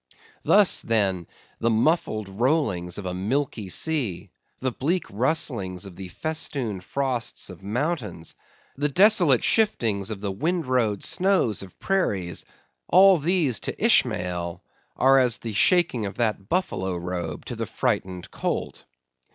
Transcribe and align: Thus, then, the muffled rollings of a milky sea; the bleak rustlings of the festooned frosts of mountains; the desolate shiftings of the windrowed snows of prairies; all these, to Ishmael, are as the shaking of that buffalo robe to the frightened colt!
Thus, 0.41 0.81
then, 0.81 1.27
the 1.59 1.69
muffled 1.69 2.27
rollings 2.27 2.97
of 2.97 3.05
a 3.05 3.13
milky 3.13 3.69
sea; 3.69 4.31
the 4.57 4.71
bleak 4.71 5.03
rustlings 5.11 5.85
of 5.85 5.95
the 5.95 6.07
festooned 6.07 6.83
frosts 6.83 7.51
of 7.51 7.61
mountains; 7.61 8.33
the 8.75 8.89
desolate 8.89 9.43
shiftings 9.43 10.09
of 10.09 10.19
the 10.19 10.31
windrowed 10.31 11.03
snows 11.03 11.61
of 11.61 11.79
prairies; 11.79 12.45
all 12.87 13.17
these, 13.19 13.59
to 13.59 13.85
Ishmael, 13.85 14.63
are 14.97 15.19
as 15.19 15.37
the 15.37 15.53
shaking 15.53 16.07
of 16.07 16.15
that 16.15 16.49
buffalo 16.49 16.95
robe 16.97 17.45
to 17.45 17.55
the 17.55 17.67
frightened 17.67 18.31
colt! 18.31 18.85